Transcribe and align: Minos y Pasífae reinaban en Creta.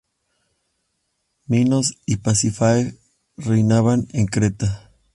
Minos 1.45 1.99
y 2.07 2.17
Pasífae 2.17 2.97
reinaban 3.37 4.07
en 4.13 4.25
Creta. 4.25 4.89